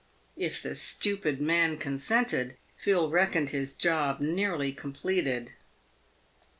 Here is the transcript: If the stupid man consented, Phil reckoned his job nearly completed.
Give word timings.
If 0.35 0.63
the 0.63 0.73
stupid 0.73 1.39
man 1.39 1.77
consented, 1.77 2.57
Phil 2.75 3.11
reckoned 3.11 3.51
his 3.51 3.71
job 3.73 4.19
nearly 4.19 4.71
completed. 4.71 5.51